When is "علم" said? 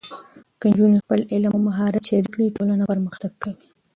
1.33-1.51